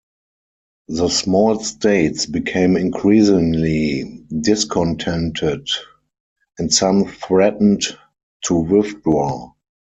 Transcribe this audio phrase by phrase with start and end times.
[0.87, 5.67] The small States became increasingly discontented,
[6.57, 7.83] and some threatened
[8.45, 9.51] to withdraw.